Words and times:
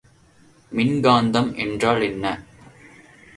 மின்காந்தம் 0.71 1.55
என்றால் 1.55 2.01
என்ன? 2.01 2.25